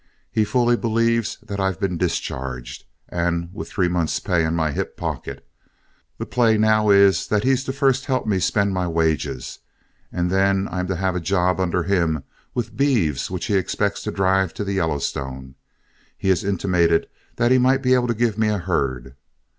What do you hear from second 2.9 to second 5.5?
and with three months' pay in my hip pocket.